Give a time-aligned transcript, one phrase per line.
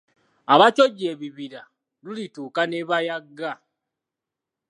[0.53, 1.61] Abakyojja ebibira
[2.03, 3.51] lulituuka ne bayagga.